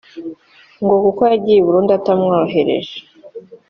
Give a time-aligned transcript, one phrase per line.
[0.83, 2.95] ngo kuko yagiye i Burundi atamwohereje